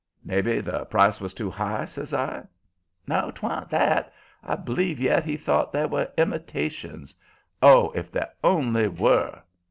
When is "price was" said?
0.85-1.31